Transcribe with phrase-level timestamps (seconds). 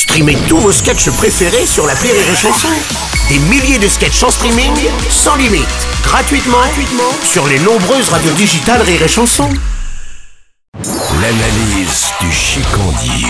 [0.00, 2.70] Streamez tous vos sketchs préférés sur la Rire et Chanson.
[3.28, 4.72] Des milliers de sketchs en streaming,
[5.10, 5.68] sans limite,
[6.02, 9.50] gratuitement, gratuitement sur les nombreuses radios digitales Rire et Chanson.
[11.20, 13.28] L'analyse du chicandier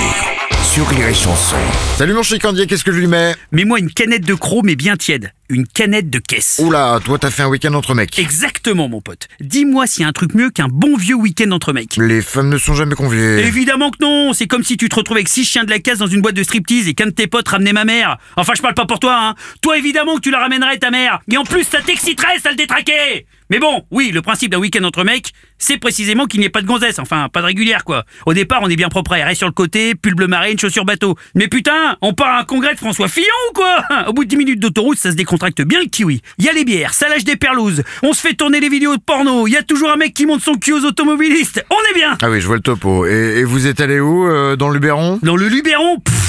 [0.63, 1.57] sur Rire et Chanson.
[1.99, 3.35] Salut mon chicandier, qu'est-ce que je lui mets?
[3.51, 5.33] Mets-moi une canette de croc mais bien tiède.
[5.51, 6.61] Une canette de caisse.
[6.63, 8.17] Oula, toi t'as fait un week-end entre mecs.
[8.21, 9.27] Exactement mon pote.
[9.41, 11.97] Dis-moi s'il y a un truc mieux qu'un bon vieux week-end entre mecs.
[11.97, 13.45] Les femmes ne sont jamais conviées.
[13.45, 15.99] Évidemment que non, c'est comme si tu te retrouvais avec six chiens de la casse
[15.99, 18.17] dans une boîte de striptease et qu'un de tes potes ramenait ma mère.
[18.37, 19.35] Enfin je parle pas pour toi hein.
[19.61, 21.19] Toi évidemment que tu la ramènerais ta mère.
[21.29, 23.27] Et en plus ça t'exciterait ça le détraquer.
[23.51, 26.63] Mais bon, oui, le principe d'un week-end entre mecs, c'est précisément qu'il n'y ait pas
[26.63, 28.05] de gonzesse, enfin pas de régulière quoi.
[28.25, 31.17] Au départ on est bien propre, reste sur le côté, pull bleu marine, chaussures bateau.
[31.35, 33.85] Mais putain, on part à un congrès de François Fillon ou quoi?
[34.07, 36.21] Au bout de 10 minutes d'autoroute, ça se décontracte bien le kiwi.
[36.39, 38.97] Il y a les bières, ça lâche des perlouses, on se fait tourner les vidéos
[38.97, 41.65] de porno, il y a toujours un mec qui monte son cul aux automobilistes.
[41.71, 43.07] On est bien Ah oui, je vois le topo.
[43.07, 45.19] Et, et vous êtes allé où euh, Dans le Luberon?
[45.23, 46.20] Dans le Luberon pff,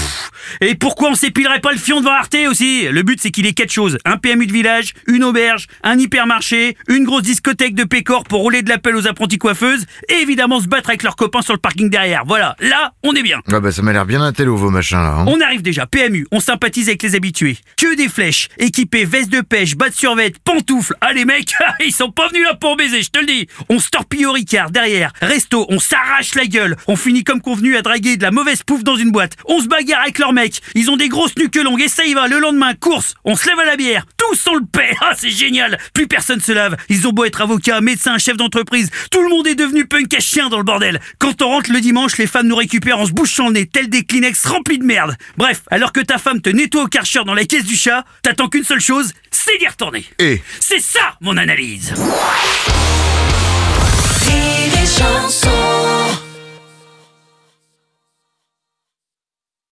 [0.59, 2.87] Et pourquoi on s'épilerait pas le fion devant Arte aussi?
[2.89, 3.97] Le but c'est qu'il ait quatre choses.
[4.05, 8.61] Un PMU de village, une auberge, un hypermarché, une grosse discothèque de pécor pour rouler
[8.61, 11.89] de l'appel aux apprentis coiffeuses, et évidemment se battre avec leurs copains sur le parking
[11.89, 12.23] derrière.
[12.25, 13.39] Voilà, là, on est bien.
[13.51, 15.15] Ah bah ça m'a l'air bien un télo vos machins là.
[15.19, 15.25] hein.
[15.27, 17.57] On arrive déjà, PMU, on sympathise avec les habitués.
[17.77, 20.95] Que des flèches, équipés, veste de pêche, bas de survêt, pantoufles.
[21.01, 21.53] Ah les mecs,
[21.85, 23.47] ils sont pas venus là pour baiser, je te le dis.
[23.69, 26.75] On se torpille au Ricard, derrière, resto, on s'arrache la gueule.
[26.87, 29.35] On finit comme convenu à draguer de la mauvaise pouffe dans une boîte.
[29.45, 30.61] On se bagarre avec leurs mecs.
[30.75, 33.15] Ils ont des grosses nuques longues et ça y va, le lendemain, course.
[33.23, 34.05] On se lève à la bière.
[34.17, 34.95] Tous sans le paix.
[35.01, 35.77] Ah c'est génial.
[35.93, 36.77] Plus personne se lave.
[36.89, 38.89] Ils ont beau être avocats, médecins, chefs d'entreprise.
[39.11, 40.99] Tout le monde est devenu punk à chien dans le bordel.
[41.19, 43.89] Quand on rentre le dimanche, les femmes nous récupèrent en se bouchant le nez, tel
[43.89, 45.15] des Kleenex remplis de merde.
[45.37, 48.49] Bref, alors que ta femme te nettoie au karcher dans la caisse du chat, t'attends
[48.49, 50.05] qu'une seule chose, c'est d'y retourner.
[50.19, 51.93] Et C'est ça mon analyse.